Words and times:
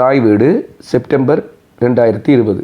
தாய் 0.00 0.20
வீடு 0.24 0.48
செப்டம்பர் 0.90 1.40
ரெண்டாயிரத்தி 1.82 2.30
இருபது. 2.34 2.62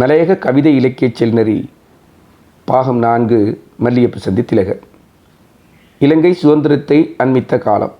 மலையக 0.00 0.36
கவிதை 0.44 0.72
இலக்கிய 0.78 1.08
செல்நெறி 1.18 1.56
பாகம் 2.68 3.00
நான்கு 3.04 3.38
மல்லியப்பு 3.84 4.18
சந்தி 4.24 4.42
திலகர். 4.50 4.80
இலங்கை 5.98 6.32
சுதந்திரத்தை 6.40 6.98
அண்மித்த 7.24 7.58
காலம். 7.58 7.94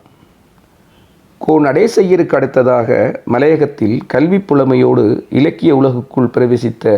கோ 1.44 1.54
நடேசையருக்கு 1.66 2.36
அடுத்ததாக 2.38 2.98
மலையகத்தில் 3.34 3.96
கல்வி 4.06 4.40
புலமையோடு 4.50 5.06
இலக்கிய 5.40 5.76
உலகுக்குள் 5.80 6.32
பிரவேசித்த 6.36 6.94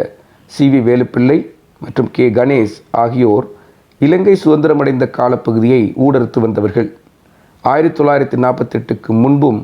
சி 0.56 0.66
வி 0.72 0.82
வேலுப்பிள்ளை 0.88 1.38
மற்றும் 1.84 2.10
கே 2.18 2.28
கணேஷ் 2.40 2.76
ஆகியோர் 3.04 3.48
இலங்கை 3.98 4.36
சுதந்திரமடைந்த 4.44 5.08
காலப்பகுதியை 5.18 5.82
ஊடறுத்து 6.06 6.40
வந்தவர்கள். 6.40 6.90
ஆயிரத்தி 7.64 7.98
தொள்ளாயிரத்தி 8.02 8.40
நாற்பத்தெட்டுக்கு 8.46 9.12
முன்பும் 9.22 9.62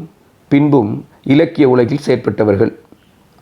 பின்பும் 0.48 0.95
இலக்கிய 1.27 1.68
உலகில் 1.68 2.04
செயற்பட்டவர்கள். 2.06 2.73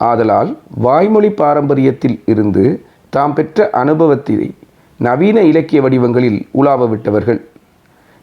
ஆதலால் 0.00 0.50
வாய்மொழி 0.74 1.28
பாரம்பரியத்தில் 1.28 2.20
இருந்து 2.24 2.64
தாம் 3.10 3.34
பெற்ற 3.34 3.70
அனுபவத்தை 3.70 4.54
நவீன 4.96 5.42
இலக்கிய 5.42 5.80
வடிவங்களில் 5.82 6.38
உலாவ 6.50 6.86
விட்டவர்கள். 6.86 7.40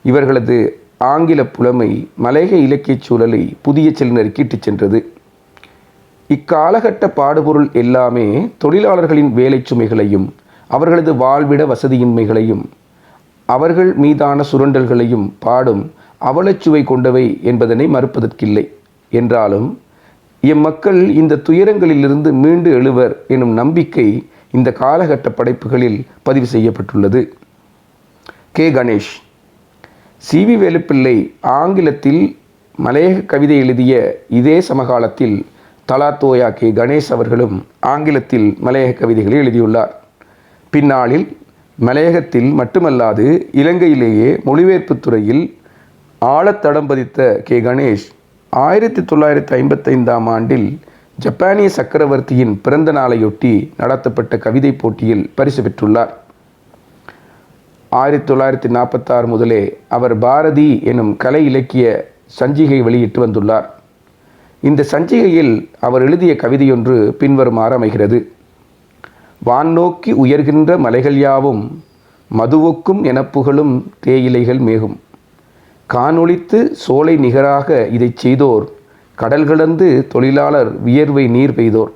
இவர்களது 0.04 0.58
ஆங்கில 0.98 1.46
புலமை 1.46 1.90
மலையக 2.24 2.52
இலக்கியச் 2.52 3.02
சூழலை 3.02 3.42
புதிய 3.62 3.90
செல்லினருக்கு 3.90 4.40
இட்டுச் 4.40 4.62
சென்றது. 4.62 5.00
இக்காலகட்ட 6.30 7.08
பாடுபொருள் 7.08 7.72
எல்லாமே 7.72 8.28
தொழிலாளர்களின் 8.58 9.32
வேலை 9.34 9.64
சுமைகளையும் 9.64 10.28
அவர்களது 10.68 11.14
வாழ்விட 11.14 11.62
வசதியின்மைகளையும் 11.66 12.64
அவர்கள் 13.46 13.94
மீதான 13.94 14.44
சுரண்டல்களையும் 14.52 15.32
பாடும் 15.40 15.92
அவலச்சுவை 16.22 16.84
கொண்டவை 16.84 17.40
என்பதனை 17.42 17.88
மறுப்பதற்கில்லை. 17.88 18.66
என்றாலும் 19.12 19.82
எம்மக்கள் 20.42 21.10
இந்த 21.10 21.36
துயரங்களிலிருந்து 21.36 22.32
மீண்டு 22.32 22.72
எழுவர் 22.72 23.24
எனும் 23.28 23.54
நம்பிக்கை 23.54 24.28
இந்த 24.52 24.74
காலகட்ட 24.80 25.30
படைப்புகளில் 25.30 26.06
பதிவு 26.24 26.46
செய்யப்பட்டுள்ளது. 26.46 27.34
K. 28.52 28.72
Ganesh 28.72 29.12
C. 30.18 30.46
V. 30.46 30.60
Velupillai 30.60 31.32
ஆங்கிலத்தில் 31.40 32.38
மலையக 32.86 33.26
கவிதை 33.26 33.58
எழுதிய 33.58 34.24
இதே 34.30 34.62
சமகாலத்தில் 34.62 35.46
தலாத்தோயா 35.92 36.54
கே. 36.54 36.72
கணேஷ் 36.72 37.12
அவர்களும் 37.12 37.66
ஆங்கிலத்தில் 37.80 38.58
மலையக 38.66 38.94
கவிதைகளை 38.94 39.40
எழுதியுள்ளார். 39.40 40.04
பின்னாளில் 40.70 41.38
மலையகத்தில் 41.76 42.60
மட்டுமல்லாது 42.60 43.46
இலங்கையிலேயே 43.52 44.40
மொழிபெயர்ப்புத் 44.46 45.00
துறையில் 45.00 45.58
ஆழத்தடம் 46.26 46.88
பதித்த 46.88 47.42
கே. 47.46 47.62
கணேஷ் 47.62 48.08
ஆயிரத்தி 48.52 49.02
தொள்ளாயிரத்தி 49.02 49.54
ஐம்பத்தைந்தாம் 49.58 50.26
ஆண்டில் 50.26 50.80
ஜப்பானிய 51.18 51.70
சக்கரவர்த்தியின் 51.70 52.62
பிறந்த 52.62 52.92
நாளையொட்டி 52.92 53.72
நடத்தப்பட்ட 53.78 54.38
கவிதை 54.38 54.72
போட்டியில் 54.72 55.32
பரிசு 55.36 55.64
பெற்றுள்ளார். 55.64 56.10
ஆயிரத்தி 57.90 58.34
தொள்ளாயிரத்தி 58.34 58.70
நாற்பத்தாறு 58.70 59.28
முதலே 59.28 59.78
அவர் 59.88 60.18
பாரதி 60.18 60.82
எனும் 60.84 61.18
கலை 61.18 61.46
இலக்கிய 61.46 62.14
சஞ்சிகை 62.40 62.84
வெளியிட்டு 62.84 63.28
வந்துள்ளார். 63.28 63.66
இந்த 64.62 64.86
சஞ்சிகையில் 64.92 65.68
அவர் 65.80 66.02
எழுதிய 66.02 66.36
கவிதையொன்று 66.42 67.10
பின்வருமாறு 67.10 67.74
அமைகிறது. 67.74 68.32
வான்நோக்கி 69.46 70.12
உயர்கின்ற 70.26 70.78
மலைகள் 70.78 71.18
யாவும் 71.18 71.84
மதுவுக்கும் 72.38 73.04
எனப்புகழும் 73.04 73.84
தேயிலைகள் 74.00 74.60
மேகும். 74.60 74.98
காணொளித்து 75.94 76.72
சோலை 76.72 77.16
நிகராக 77.16 77.88
இதைச் 77.88 78.18
செய்தோர். 78.18 78.70
கடல் 79.16 79.46
கடந்து 79.46 80.08
தொழிலாளர் 80.08 80.82
வியர்வை 80.82 81.28
நீர் 81.28 81.52
பெய்தோர். 81.52 81.92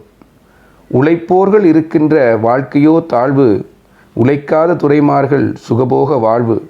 உழைப்போர்கள் 0.94 1.64
இருக்கின்ற 1.64 2.38
வாழ்க்கையோ 2.38 3.04
தாழ்வு. 3.08 3.66
உழைக்காத 4.24 4.74
துறைமார்கள் 4.74 5.56
சுகபோக 5.70 6.20
வாழ்வு. 6.20 6.70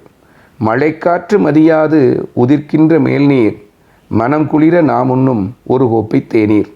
மழைக்காற்று 0.66 1.38
மதியாது 1.38 2.24
உதிர்க்கின்ற 2.36 2.98
மேல்நீர். 2.98 3.56
மனம் 4.08 4.46
குளிர 4.46 4.80
நாம் 4.80 5.10
உண்ணும் 5.10 5.56
ஒரு 5.64 5.88
கோப்பை 5.88 6.26
தேநீர். 6.26 6.70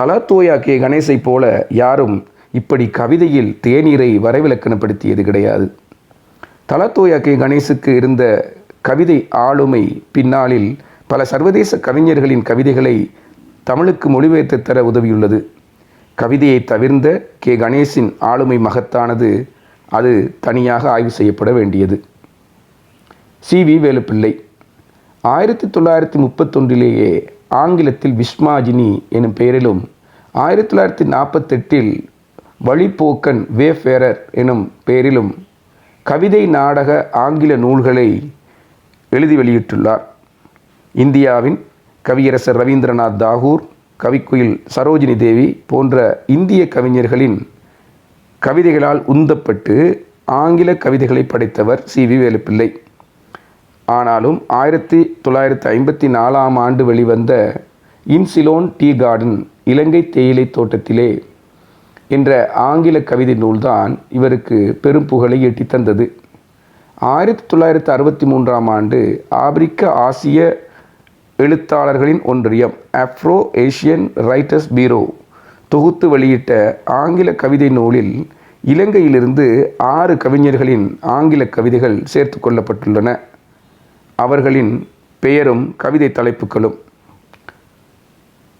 தலாத்தோயா 0.00 0.56
கணேசை 0.66 1.20
போல 1.22 1.66
யாரும் 1.68 2.26
இப்படி 2.50 2.88
கவிதையில் 2.88 3.58
தேநீரை 3.66 4.18
வரைவிலக்கணப்படுத்தியது 4.18 5.20
கிடையாது. 5.20 5.74
தலாத்தோயா 6.72 7.20
கணேசுக்கு 7.36 7.94
இருந்த 7.94 8.52
கவிதை 8.80 9.26
ஆளுமை 9.30 10.02
பின்னாளில் 10.10 10.76
பல 11.06 11.24
சர்வதேச 11.24 11.78
கவிஞர்களின் 11.78 12.42
கவிதைகளை 12.42 13.10
தமிழுக்கு 13.64 14.08
மொழிபெயர்த்து 14.08 14.62
தர 14.62 14.82
உதவியுள்ளது. 14.82 15.44
கவிதையை 16.14 16.64
தவிர்ந்த 16.64 17.28
கே. 17.38 17.56
கணேசின் 17.56 18.14
ஆளுமை 18.18 18.58
மகத்தானது 18.58 19.48
அது 19.88 20.36
தனியாக 20.40 20.90
ஆய்வு 20.90 21.10
செய்யப்பட 21.10 21.52
வேண்டியது. 21.52 22.04
சி. 23.38 23.62
வி. 23.64 23.80
வேலுப்பிள்ளை. 23.80 24.40
ஆயிரத்தி 25.20 25.66
தொள்ளாயிரத்தி 25.66 26.18
முப்பத்தொன்றிலேயே 26.18 27.28
ஆங்கிலத்தில் 27.48 28.14
விஸ்மாஜினி 28.14 29.08
எனும் 29.08 29.32
பெயரிலும் 29.32 29.90
ஆயிரத்தி 30.32 30.76
தொள்ளாயிரத்தி 30.76 31.08
நாற்பத்தெட்டில் 31.08 32.06
வழிப்போக்கன் 32.64 33.46
வேஃபேரர் 33.58 34.18
எனும் 34.30 34.72
பெயரிலும் 34.84 35.34
கவிதை 36.02 36.46
நாடக 36.46 37.08
ஆங்கில 37.12 37.56
நூல்களை 37.56 38.32
எழுதி 39.10 39.36
வெளியிட்டுள்ளார். 39.36 40.00
இந்தியாவின் 40.94 41.64
கவியரசர் 42.08 42.58
ரவீந்திரநாத் 42.60 43.18
தாகூர் 43.18 43.62
கவிக்குயில் 44.02 44.60
சரோஜினி 44.76 45.16
தேவி 45.16 45.62
போன்ற 45.66 46.24
இந்திய 46.26 46.68
கவிஞர்களின் 46.68 47.48
கவிதைகளால் 48.46 49.02
உந்தப்பட்டு 49.08 49.98
ஆங்கில 50.24 50.76
கவிதைகளை 50.76 51.22
படைத்தவர் 51.22 51.82
சி. 51.84 52.06
வி. 52.06 52.20
வேலுப்பிள்ளை. 52.20 52.68
ஆனாலும் 53.84 54.42
ஆயிரத்தி 54.46 55.16
தொள்ளாயிரத்தி 55.28 55.68
ஐம்பத்தி 55.74 56.08
நாலாம் 56.08 56.58
ஆண்டு 56.58 56.84
வெளிவந்த 56.84 57.62
இன்சிலோன் 58.08 58.74
டீ 58.76 58.96
கார்டன் 58.96 59.50
இலங்கை 59.64 60.08
தேயிலை 60.08 60.50
தோட்டத்திலே 60.50 61.24
என்ற 62.08 62.50
ஆங்கில 62.54 63.02
கவிதை 63.02 63.34
நூல்தான் 63.34 63.98
இவருக்கு 64.08 64.78
பெரும் 64.82 65.06
புகழை 65.06 65.46
எட்டித்தந்தது 65.46 66.10
ஆயிரத்தி 67.00 67.56
தொள்ளாயிரத்தி 67.56 67.90
அறுபத்தி 67.90 68.26
மூன்றாம் 68.26 68.68
ஆண்டு 68.68 69.24
ஆப்பிரிக்க 69.28 69.92
ஆசிய 69.92 70.68
எழுத்தாளர்களின் 71.36 72.22
ஒன்றியம் 72.22 72.72
அஃப்ரோ 72.92 73.36
ஏஷியன் 73.52 74.06
ரைட்டர்ஸ் 74.30 74.66
பீரோ 74.74 75.14
தொகுத்து 75.68 76.08
வெளியிட்ட 76.08 76.78
ஆங்கில 76.84 77.34
கவிதை 77.34 77.68
நூலில் 77.68 78.28
இலங்கையிலிருந்து 78.66 79.66
ஆறு 79.78 80.16
கவிஞர்களின் 80.16 80.98
ஆங்கில 81.00 81.46
கவிதைகள் 81.46 82.00
சேர்த்து 82.04 82.38
கொள்ளப்பட்டுள்ளன. 82.38 83.18
அவர்களின் 84.14 84.88
பெயரும் 85.18 85.74
கவிதை 85.76 86.08
தலைப்புகளும். 86.08 86.76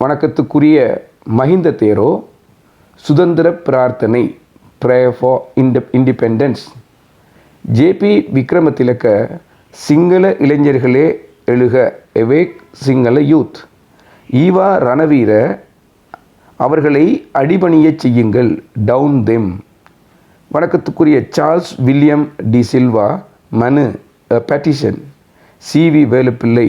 வணக்கத்துக்குரிய 0.01 0.97
மஹிந்த 1.39 1.71
தேரோ 1.83 2.25
சுதந்திர 2.95 3.53
பிரார்த்தனை 3.53 4.39
pray 4.85 5.13
for 5.21 5.41
in 5.55 5.79
independence 5.93 6.65
J P 7.77 8.11
Wickramatilaka 8.35 9.07
Sinhala 9.71 10.31
இளைஞர்களே 10.45 11.07
எழுக 11.45 11.75
எவேக் 12.15 12.55
சிங்கள 12.73 13.21
யூத். 13.21 13.59
ஈவா 14.43 14.69
ரணவீர 14.87 15.61
அவர்களை 16.57 17.05
அடிபணியச் 17.35 17.99
செய்யுங்கள் 18.05 18.63
டவுன் 18.91 19.23
தெம். 19.25 19.51
வணக்கத்துக்குரிய 20.55 21.19
சார்ல்ஸ் 21.37 21.75
வில்லியம் 21.85 22.29
டி 22.51 22.65
சில்வா 22.73 23.23
மனு 23.51 23.87
பேட்டிஷன். 24.31 24.99
சி 25.59 25.85
வி 25.91 26.05
வேலுப்பிள்ளை 26.15 26.69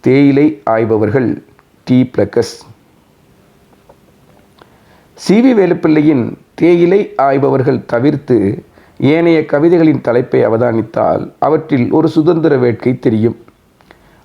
தேயிலை 0.00 0.60
ஆய்பவர்கள் 0.64 1.42
டி 1.84 2.10
பிளக்கஸ் 2.14 2.54
சி 5.14 5.40
வி 5.40 5.52
வேலுப்பிள்ளையின் 5.62 6.24
தேயிலை 6.54 7.12
ஆய்பவர்கள் 7.16 7.84
தவிர்த்து 7.86 8.64
ஏனைய 9.00 9.38
கவிதைகளின் 9.52 10.00
தலைப்பை 10.00 10.40
அவதானித்தால் 10.48 11.24
அவற்றில் 11.46 11.90
ஒரு 11.90 12.08
சுதந்திர 12.08 12.56
வேட்கை 12.56 12.98
தெரியும். 12.98 13.36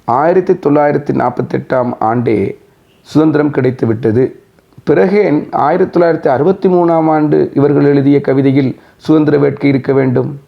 ஆயிரத்தி 0.08 0.54
தொள்ளாயிரத்தி 0.54 1.14
நாற்பத்தெட்டாம் 1.22 1.92
ஆண்டே 2.10 2.38
சுதந்திரம் 3.08 3.52
கிடைத்துவிட்டது. 3.56 4.24
பிறகேன் 4.90 5.50
ஆயிரத்தி 5.52 6.00
தொள்ளாயிரத்தி 6.00 6.30
அறுபத்தி 6.36 6.70
மூணாம் 6.70 7.10
ஆண்டு 7.16 7.52
இவர்கள் 7.54 7.90
எழுதிய 7.92 8.22
கவிதையில் 8.22 8.72
சுதந்திர 8.98 9.38
வேட்கை 9.38 9.70
இருக்க 9.70 9.94
வேண்டும். 9.94 10.40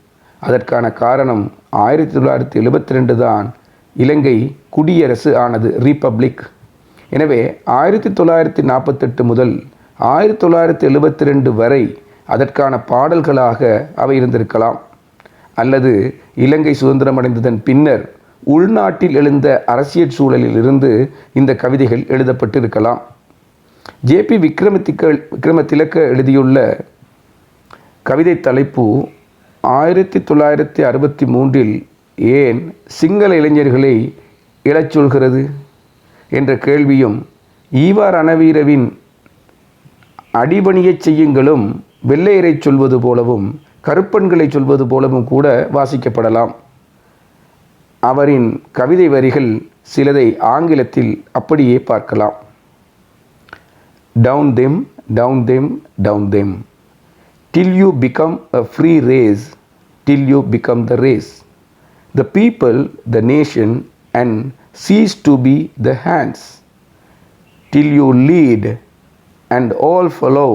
அதற்கான 0.41 0.85
காரணம் 0.91 1.51
ஆயிரத்தி 1.69 2.13
தொள்ளாயிரத்தி 2.17 2.55
எழுபத்தி 2.61 2.93
ரெண்டு 2.93 3.15
தான் 3.15 3.53
இலங்கை 3.95 4.37
குடியரசு 4.69 5.37
ஆனது 5.37 5.69
ரீபப்ளிக் 5.85 6.43
எனவே 7.09 7.41
ஆயிரத்தி 7.63 8.09
தொள்ளாயிரத்தி 8.09 8.61
நாற்பத்தெட்டு 8.61 9.23
முதல் 9.23 9.53
ஆயிரத்தி 9.99 10.45
தொள்ளாயிரத்தி 10.45 10.85
எழுபத்தி 10.89 11.23
ரெண்டு 11.23 11.53
வரை 11.53 11.83
அதற்கான 12.25 12.79
பாடல்களாக 12.79 13.89
அவை 13.95 14.21
இருந்திருக்கலாம். 14.21 14.79
அல்லது 15.55 16.15
இலங்கை 16.35 16.73
சுதந்திரம் 16.73 17.17
அடைந்ததன் 17.17 17.63
பின்னர் 17.63 18.11
உள்நாட்டில் 18.43 19.15
எழுந்த 19.15 19.63
அரசியல் 19.65 20.09
சூழலில் 20.09 20.51
இருந்து 20.51 21.09
இந்த 21.33 21.55
கவிதைகள் 21.55 22.01
எழுதப்பட்டிருக்கலாம். 22.01 23.01
ஜேபி 24.05 24.37
விக்ரமதிக்க 24.37 25.21
விக்ரமதிலக்க 25.31 25.95
எழுதியுள்ள 25.95 26.85
கவிதை 28.01 28.39
தலைப்பு 28.39 29.09
ஆயிரத்தி 29.61 30.19
தொள்ளாயிரத்தி 30.19 30.81
அறுபத்தி 30.81 31.25
மூன்றில் 31.25 31.87
ஏன் 32.15 32.75
சிங்கள 32.85 33.35
இளைஞர்களை 33.35 34.15
இழச் 34.63 34.89
சொல்கிறது? 34.89 35.49
என்ற 36.29 36.57
கேள்வியும் 36.57 37.27
ஈவா 37.73 38.07
ரணவீரவின் 38.17 38.97
அடிபணியச் 40.33 40.99
செய்யுங்களும் 40.99 41.83
வெள்ளையரை 42.03 42.53
சொல்வது 42.57 42.97
போலவும் 42.99 43.45
கருப்பன்களை 43.81 44.47
சொல்வது 44.47 44.85
போலவும் 44.87 45.25
கூட 45.25 45.45
வாசிக்கப்படலாம் 45.73 46.53
அவரின் 48.03 48.47
கவிதை 48.71 49.07
வரிகள் 49.09 49.51
சிலதை 49.93 50.27
ஆங்கிலத்தில் 50.47 51.11
அப்படியே 51.31 51.77
பார்க்கலாம் 51.83 52.35
down 54.15 54.51
them 54.53 54.77
down 55.13 55.41
them 55.43 55.69
down 56.01 56.27
them 56.29 56.53
till 57.53 57.75
you 57.75 57.89
become 58.03 58.35
a 58.51 58.61
free 58.73 58.93
race 59.05 59.45
till 60.07 60.27
you 60.27 60.39
become 60.53 60.83
the 60.83 60.95
race 60.99 61.31
the 62.15 62.25
people 62.33 62.77
the 63.11 63.21
nation 63.31 63.73
and 64.13 64.37
cease 64.83 65.15
to 65.21 65.33
be 65.41 65.55
the 65.83 65.95
hands 66.03 66.45
till 67.73 67.93
you 67.93 68.07
lead 68.27 68.69
and 69.51 69.73
all 69.83 70.11
follow 70.17 70.47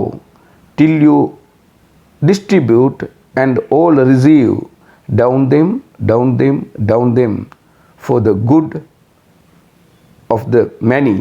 till 0.79 1.01
you 1.01 1.17
distribute 2.23 3.11
and 3.35 3.59
all 3.71 3.95
receive, 3.95 4.55
down 5.09 5.49
them, 5.49 5.85
down 6.07 6.37
them, 6.37 6.71
down 6.87 7.15
them, 7.15 7.49
for 8.01 8.21
the 8.25 8.35
good 8.51 8.83
of 10.29 10.43
the 10.53 10.63
many. 10.81 11.17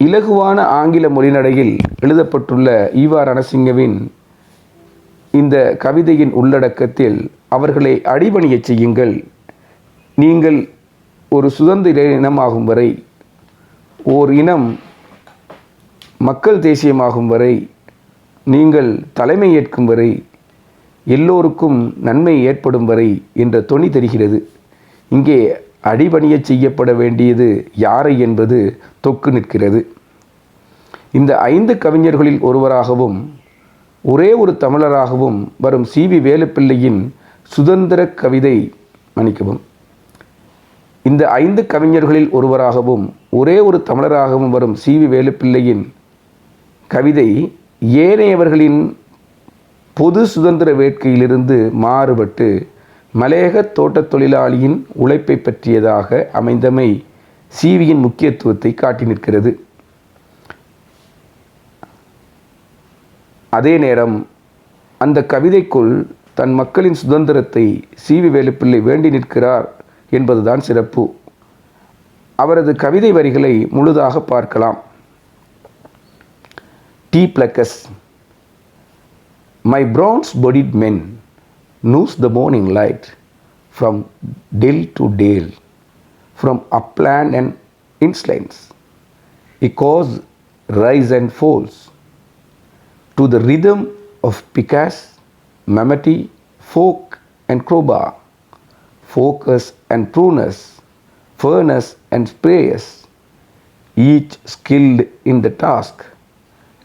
இலகுவான 0.00 0.58
ஆங்கில 0.78 1.08
மொழிநடையில் 1.08 1.78
எழுதப்பட்டுள்ள 2.00 2.90
Eva 2.94 3.20
ரணசிங்கவின் 3.28 3.96
இந்த 5.30 5.76
கவிதையின் 5.84 6.32
உள்ளடக்கத்தில் 6.40 7.30
அவர்களை 7.48 8.00
அடிபணியச் 8.04 8.68
செய்யுங்கள். 8.68 9.14
நீங்கள் 10.14 10.58
ஒரு 11.28 11.50
சுதந்திர 11.50 12.02
இனமாகும் 12.18 12.64
வரை 12.64 13.04
ஓர் 14.04 14.32
இனம் 14.32 14.78
மக்கள் 16.18 16.58
தேசியமாகும் 16.58 17.26
வரை 17.26 17.70
நீங்கள் 18.44 19.02
தலைமை 19.12 19.54
ஏற்கும் 19.54 19.84
வரை 19.84 20.24
எல்லோருக்கும் 21.04 21.94
நன்மை 21.96 22.44
ஏற்படும் 22.44 22.84
வரை 22.84 23.22
என்ற 23.32 23.60
தொனி 23.60 23.90
தெரிகிறது. 23.90 24.48
இங்கே 25.08 25.56
அடிபணியச் 25.84 26.44
செய்யப்பட 26.44 26.92
வேண்டியது 26.92 27.70
யாரை 27.74 28.20
என்பது 28.20 28.78
தொக்கு 29.06 29.30
நிற்கிறது. 29.30 29.90
இந்த 31.12 31.38
ஐந்து 31.38 31.74
கவிஞர்களில் 31.74 32.40
ஒருவராகவும் 32.40 33.34
ஒரே 34.02 34.32
ஒரு 34.32 34.52
தமிழராகவும் 34.52 35.48
வரும் 35.56 35.84
சி. 35.84 36.06
வி. 36.06 36.20
வேலுப்பிள்ளையின் 36.20 37.10
சுதந்திர 37.42 38.08
கவிதை 38.08 38.72
மன்னிக்கவும். 39.14 39.60
இந்த 41.02 41.28
ஐந்து 41.28 41.66
கவிஞர்களில் 41.66 42.30
ஒருவராகவும் 42.30 43.14
ஒரே 43.30 43.58
ஒரு 43.58 43.82
தமிழராகவும் 43.86 44.50
வரும் 44.50 44.74
சி. 44.74 44.98
வி. 44.98 45.10
வேலுப்பிள்ளையின் 45.10 45.94
கவிதை 46.86 47.58
ஏனையவர்களின் 47.80 48.96
பொது 49.92 50.26
சுதந்திர 50.26 50.72
வேட்கையிலிருந்து 50.72 51.70
மாறுபட்டு 51.70 52.68
மலையக 53.20 53.72
தோட்டத் 53.72 54.10
தொழிலாளியின் 54.10 54.86
உழைப்பை 54.92 55.36
பற்றியதாக 55.36 56.30
அமைந்தமை 56.34 57.04
சீவியின் 57.48 57.98
முக்கியத்துவத்தை 57.98 58.74
காட்டி 58.74 59.04
நிற்கிறது. 59.04 59.64
அதே 63.48 63.78
நேரம் 63.78 64.26
அந்த 64.98 65.24
கவிதைக்குள் 65.28 66.06
தன் 66.34 66.54
மக்களின் 66.54 66.94
சுதந்திரத்தை 66.94 67.84
சீவி 68.08 68.28
வேலுப்பிள்ளை 68.28 68.82
வேண்டி 68.82 69.10
நிற்கிறார் 69.10 69.84
என்பதுதான் 70.10 70.60
சிறப்பு. 70.60 71.14
அவரது 72.34 72.74
கவிதை 72.74 73.12
வரிகளை 73.12 73.66
முழுதாக 73.70 74.20
பார்க்கலாம். 74.20 74.82
Keep 77.16 77.38
like 77.38 77.58
us, 77.58 77.88
My 79.62 79.84
bronze 79.84 80.34
bodied 80.34 80.74
men 80.74 81.18
noose 81.82 82.14
the 82.14 82.28
morning 82.28 82.66
light 82.74 83.10
from 83.70 84.04
dale 84.58 84.84
to 84.96 85.08
dale, 85.16 85.48
from 86.34 86.62
upland 86.72 87.34
and 87.34 87.58
inslines. 88.02 88.70
Echoes 89.62 90.20
rise 90.68 91.10
and 91.10 91.32
falls. 91.32 91.88
To 93.16 93.26
the 93.26 93.40
rhythm 93.40 93.96
of 94.22 94.42
picass, 94.52 95.16
mammoty, 95.66 96.28
folk 96.60 97.18
and 97.48 97.64
crowbar, 97.64 98.14
focus 99.04 99.72
and 99.88 100.12
pruners, 100.12 100.82
furnace 101.38 101.96
and 102.10 102.28
sprayers, 102.28 103.06
each 103.96 104.36
skilled 104.44 105.08
in 105.24 105.40
the 105.40 105.48
task. 105.48 106.04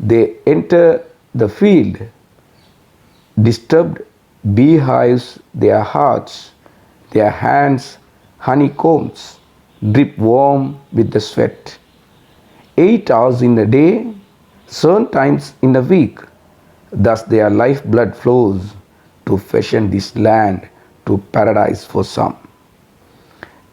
They 0.02 0.38
enter 0.46 1.04
the 1.36 1.48
field 1.48 1.98
disturbed 3.38 4.02
beehives 4.44 5.40
their 5.54 5.82
hearts, 5.82 6.52
their 7.12 7.30
hands 7.30 7.98
honeycombs, 8.40 9.40
drip 9.82 10.18
warm 10.18 10.80
with 10.92 11.12
the 11.12 11.20
sweat. 11.20 11.78
Eight 12.78 13.12
hours 13.12 13.42
in 13.42 13.58
a 13.60 13.66
day, 13.66 14.12
seven 14.68 15.12
times 15.12 15.54
in 15.62 15.76
a 15.76 15.82
week, 15.82 16.20
thus 16.92 17.22
their 17.24 17.50
lifeblood 17.52 18.16
flows 18.16 18.74
to 19.28 19.38
fashion 19.38 19.92
this 19.92 20.16
land 20.16 20.68
to 21.06 21.18
paradise 21.32 21.86
for 21.86 22.04
some. 22.04 22.36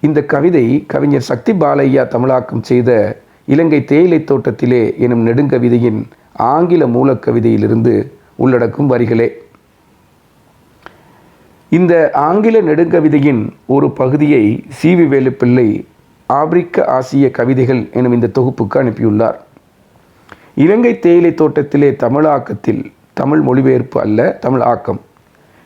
இந்த 0.01 0.21
கவிதை 0.33 0.65
கவிஞர் 0.87 1.25
சக்தி 1.29 1.53
பாலையா 1.53 2.03
தமிழாக்கம் 2.09 2.63
செய்த 2.63 2.91
இலங்கை 3.45 3.81
தேயிலை 3.85 4.25
தோட்டத்திலே 4.25 4.83
எனும் 5.05 5.25
நெடுங்கவிதையின் 5.27 6.01
ஆங்கில 6.39 6.87
மூலக்கவிதையிலிருந்து 6.87 8.13
உள்ளடக்கும் 8.37 8.91
வரிகளே. 8.91 9.29
இந்த 11.69 12.11
ஆங்கில 12.13 12.63
நெடுங்கவிதையின் 12.63 13.51
ஒரு 13.67 13.91
பகுதியை 13.91 14.65
சி 14.69 14.95
வி 14.95 15.07
வேலுப்பிள்ளை 15.15 15.85
ஆப்பிரிக்க 16.27 16.85
ஆசிய 16.85 17.31
கவிதைகள் 17.31 17.89
எனும் 17.93 18.13
இந்த 18.13 18.31
தொகுப்புக்கு 18.39 18.75
அனுப்பியுள்ளார். 18.75 19.35
இலங்கை 20.55 20.99
தேயிலை 20.99 21.35
தோட்டத்திலே 21.35 21.91
தமிழாக்கத்தில் 21.91 22.93
தமிழ் 23.13 23.41
மொழிபெயர்ப்பு 23.41 24.01
அல்ல 24.01 24.39
தமிழ் 24.41 24.61
ஆக்கம். 24.61 25.01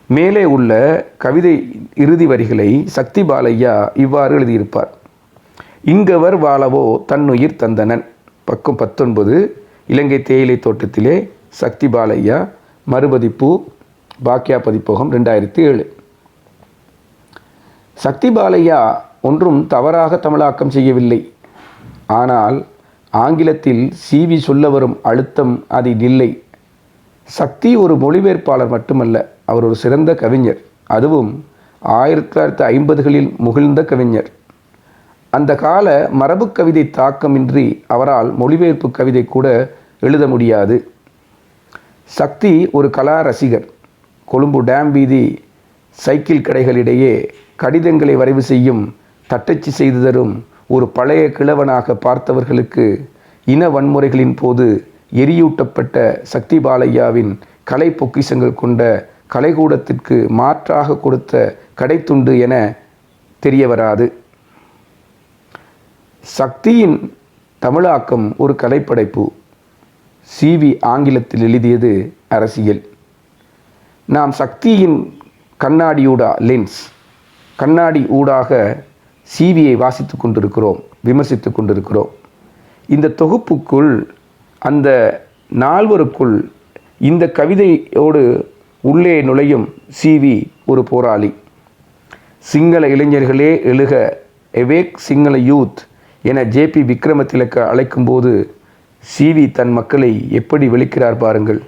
மேலே 0.06 0.44
உள்ள 0.44 0.73
கவிதை 1.18 1.80
இறுதி 1.94 2.26
வரிகளை 2.26 2.82
சக்தி 2.87 3.23
பாலையா 3.23 3.88
இவ்வாறு 3.94 4.38
எழுதியிருப்பார். 4.38 4.90
இங்கவர் 5.82 6.42
வாழவோ 6.42 7.04
தன்னுயிர் 7.04 7.56
தந்தனன் 7.58 8.04
பக்கம் 8.44 8.76
பத்தொன்பது 8.76 9.62
இலங்கை 9.92 10.18
தேயிலை 10.28 10.56
தோட்டத்திலே 10.58 11.14
சக்தி 11.61 11.87
பாலையா 11.94 12.37
மறுபதிப்பு 12.87 13.49
பாக்கியா 14.26 14.58
பதிப்பகம் 14.66 15.11
ரெண்டாயிரத்தி 15.12 15.61
ஏழு 15.68 15.84
சக்தி 18.04 18.28
பாலையா 18.37 18.78
ஒன்றும் 19.28 19.58
தவறாக 19.66 20.18
தமிழாக்கம் 20.26 20.72
செய்யவில்லை. 20.76 21.18
ஆனால் 22.20 22.58
ஆங்கிலத்தில் 23.11 23.82
சீவி 24.04 24.38
சொல்ல 24.49 24.70
வரும் 24.75 24.96
அழுத்தம் 25.11 25.54
அதில் 25.78 26.04
இல்லை 26.08 26.30
சக்தி 27.38 27.72
ஒரு 27.82 27.96
மொழிபெயர்ப்பாளர் 28.04 28.72
மட்டுமல்ல 28.76 29.16
அவர் 29.44 29.66
ஒரு 29.68 29.76
சிறந்த 29.82 30.14
கவிஞர். 30.22 30.61
அதுவும் 30.96 31.30
ஆயிரத்தி 31.82 32.32
தொள்ளாயிரத்தி 32.32 32.64
ஐம்பதுகளில் 32.72 33.30
முகிழ்ந்த 33.46 33.82
கவிஞர். 33.92 34.30
அந்த 35.32 35.52
கால 35.66 35.87
மரபு 36.20 36.46
கவிதை 36.56 36.82
தாக்கமின்றி 36.96 37.66
அவரால் 37.94 38.30
மொழிபெயர்ப்பு 38.40 38.88
கவிதை 38.99 39.25
கூட 39.34 39.46
எழுத 40.06 40.25
முடியாது. 40.32 40.76
சக்தி 42.18 42.52
ஒரு 42.76 42.88
கலா 42.97 43.16
ரசிகர். 43.28 43.66
கொழும்பு 44.30 44.61
டேம் 44.68 44.90
வீதி 44.97 45.23
சைக்கிள் 46.04 46.47
கடைகளிடையே 46.47 47.12
கடிதங்களை 47.62 48.14
வரைவு 48.21 48.42
செய்யும் 48.52 48.82
தட்டச்சு 49.30 49.71
செய்து 49.80 50.00
தரும் 50.04 50.35
ஒரு 50.75 50.87
பழைய 50.97 51.25
கிழவனாக 51.37 51.97
பார்த்தவர்களுக்கு 52.06 52.87
இன 53.54 53.68
வன்முறைகளின் 53.68 54.37
போது 54.40 54.66
எரியூட்டப்பட்ட 55.23 55.97
சக்தி 56.32 56.59
பாலையாவின் 56.66 57.32
கலை 57.71 57.88
பொக்கிஷங்கள் 57.90 58.61
கொண்ட 58.62 58.82
கலைக்கூடத்திற்கு 59.35 60.16
மாற்றாக 60.40 60.97
கொடுத்த 61.04 61.42
கடைத்துண்டு 61.80 62.32
என 62.47 62.54
தெரிய 63.42 63.64
வராது. 63.68 64.06
சக்தியின் 66.38 66.97
தமிழாக்கம் 67.62 68.26
ஒரு 68.37 68.54
கலைப்படைப்பு. 68.62 69.25
சிவி 70.23 70.76
ஆங்கிலத்தில் 70.81 71.41
எழுதியது 71.41 72.14
அரசியல். 72.29 72.88
நாம் 74.05 74.33
சக்தியின் 74.33 75.19
கண்ணாடியூடா 75.61 76.35
லென்ஸ் 76.38 76.81
கண்ணாடி 77.57 78.07
ஊடாக 78.09 78.83
சிவியை 79.38 79.76
வாசித்து 79.76 80.17
கொண்டிருக்கிறோம் 80.17 80.83
விமர்சித்து 81.00 81.52
கொண்டிருக்கிறோம். 81.52 82.11
இந்த 82.88 83.09
தொகுப்புக்குள் 83.09 84.07
அந்த 84.59 84.88
நால்வருக்குள் 85.59 86.50
இந்த 86.99 87.31
கவிதையோடு 87.35 88.45
உள்ளே 88.81 89.23
நுழையும் 89.23 89.75
சிவி 90.02 90.49
ஒரு 90.67 90.83
போராளி. 90.83 91.35
சிங்கள 92.38 92.88
இளைஞர்களே 92.88 93.62
எழுக 93.62 94.23
எவேக் 94.52 94.95
சிங்கள 94.95 95.37
யூத் 95.38 95.76
என 96.23 96.45
ஜேபி 96.45 96.83
விக்ரமதிலக்க 96.83 97.57
அழைக்கும்போது 97.73 98.49
சிவி 99.02 99.50
தன் 99.50 99.73
மக்களை 99.73 100.30
எப்படி 100.30 100.68
வெளிக்கிறார் 100.68 101.18
பாருங்கள். 101.18 101.62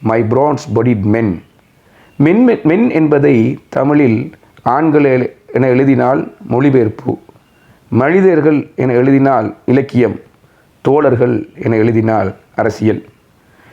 My 0.00 0.22
bronze 0.22 0.72
bodied 0.74 1.02
men 1.02 1.42
men 2.16 2.60
men 2.62 2.90
என்பதை 2.90 3.58
தமிழில் 3.68 4.30
ஆண்கள் 4.62 5.36
என 5.52 5.66
எழுதினால் 5.66 6.34
மொழிபெயர்ப்பு. 6.46 7.18
மனிதர்கள் 7.88 8.70
என 8.76 8.92
எழுதினால் 8.92 9.56
இலக்கியம். 9.64 10.20
தோழர்கள் 10.80 11.48
என 11.62 11.76
எழுதினால் 11.76 12.34
அரசியல். 12.54 13.04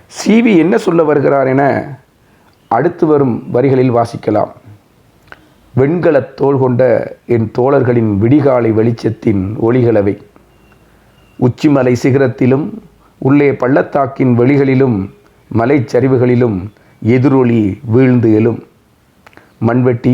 சிவி 0.07 0.57
என்ன 0.57 0.77
சொல்ல 0.77 1.03
வருகிறார் 1.03 1.47
என 1.47 1.97
அடுத்து 2.67 3.05
வரும் 3.05 3.51
வரிகளில் 3.51 3.93
வாசிக்கலாம். 3.93 4.51
வெண்கலத் 5.77 6.33
தோல் 6.33 6.59
கொண்ட 6.59 7.15
என் 7.25 7.51
தோழர்களின் 7.51 8.17
விடிகாலை 8.21 8.71
வெளிச்சத்தின் 8.71 9.55
ஒளிகளவை. 9.61 10.21
உச்சிமலை 11.39 11.95
சிகரத்திலும் 12.03 12.69
உள்ளே 13.25 13.47
பள்ளத்தாக்கின் 13.53 14.31
வெளிகளிலும் 14.39 14.97
மலைச்சரிவுகளிலும் 15.57 16.57
எதிரொலி 17.15 17.61
வீழ்ந்து 17.93 18.29
எழும். 18.33 18.59
மண்வெட்டி 19.67 20.13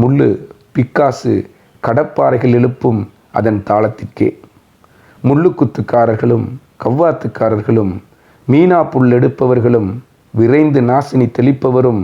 முள்ளு 0.00 0.26
பிக்காசு 0.74 1.32
கடப்பாறைகள் 1.86 2.54
எழுப்பும் 2.58 3.00
அதன் 3.32 3.60
தாளத்திற்கே. 3.70 4.28
முள்ளுக்குத்துக்காரர்களும் 5.24 6.46
கவ்வாத்துக்காரர்களும் 6.84 7.92
மீனா 8.52 8.90
புல் 8.90 9.12
எடுப்பவர்களும் 9.12 9.90
விரைந்து 10.30 10.80
நாசினி 10.80 11.26
தெளிப்பவரும் 11.38 12.02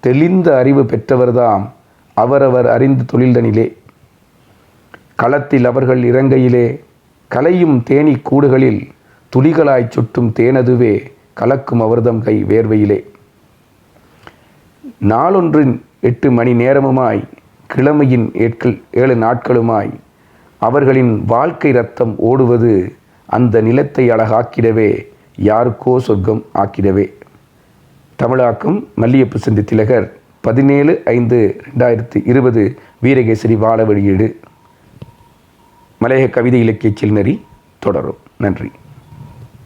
தெளிந்த 0.00 0.56
அறிவு 0.58 0.82
பெற்றவர்தாம் 0.82 1.64
அவரவர் 2.16 2.68
அறிந்து 2.68 3.04
தொழில்தனிலே. 3.12 3.66
களத்தில் 5.14 5.64
அவர்கள் 5.64 6.02
இறங்கையிலே 6.02 6.66
கலையும் 7.28 7.82
தேனி 7.82 8.14
கூடுகளில் 8.30 8.80
துளிகளாய் 9.36 9.90
சுட்டும் 9.90 10.32
தேனதுவே 10.38 10.92
கலக்கும் 11.34 11.80
அவர்தம் 11.80 12.22
கை 12.22 12.44
வேர்வையிலே. 12.44 13.04
நாளொன்றின் 15.08 15.74
எட்டு 16.00 16.30
மணி 16.30 16.52
நேரமுமாய் 16.52 17.22
கிழமையின் 17.74 18.32
எட்கள் 18.34 18.82
ஏழு 18.90 19.14
நாட்களுமாய் 19.14 19.92
அவர்களின் 20.58 21.24
வாழ்க்கை 21.24 21.72
ரத்தம் 21.72 22.14
ஓடுவது 22.18 22.72
அந்த 23.26 23.60
நிலத்தை 23.60 24.10
அழகாக்கிடவே 24.10 25.06
யாருக்கோ 25.36 25.98
சொர்க்கம் 25.98 26.42
ஆக்கிடவே. 26.54 27.06
தமிழாக்கம் 28.16 28.88
மல்லியப்பு 28.96 29.34
சிந்தி 29.34 29.64
திலகர் 29.64 30.12
பதினேழு 30.40 31.02
ஐந்து 31.04 31.60
ரெண்டாயிரத்தி 31.68 32.22
இருபது 32.24 32.78
வீரகேசரி 33.02 33.56
வாழ 33.58 33.84
வெளியீடு 33.84 34.40
மலையக 36.00 36.30
கவிதை 36.30 36.60
இலக்கிய 36.60 36.92
சில்நரி 37.00 37.40
தொடரும். 37.78 38.20
நன்றி. 38.38 38.70